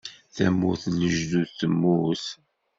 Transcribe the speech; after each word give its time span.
Tamurt 0.35 0.83
n 0.89 0.95
lejdud 1.01 1.49
temmut? 1.59 2.25